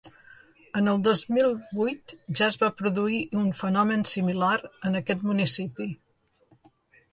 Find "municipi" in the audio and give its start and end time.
5.31-5.91